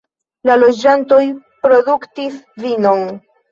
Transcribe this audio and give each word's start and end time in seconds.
La 0.49 0.55
loĝantoj 0.61 1.19
produktis 1.67 2.43
vinon. 2.67 3.07